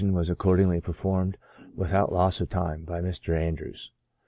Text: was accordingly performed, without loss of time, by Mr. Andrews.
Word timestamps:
was 0.13 0.31
accordingly 0.31 0.81
performed, 0.81 1.37
without 1.75 2.11
loss 2.11 2.41
of 2.41 2.49
time, 2.49 2.83
by 2.85 2.99
Mr. 2.99 3.39
Andrews. 3.39 3.91